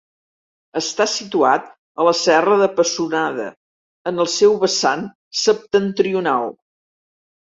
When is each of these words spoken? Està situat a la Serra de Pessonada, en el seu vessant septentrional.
Està 0.79 1.05
situat 1.09 1.67
a 1.97 2.05
la 2.07 2.13
Serra 2.19 2.55
de 2.61 2.69
Pessonada, 2.79 3.45
en 4.11 4.23
el 4.25 4.29
seu 4.37 4.57
vessant 4.63 5.05
septentrional. 5.45 6.49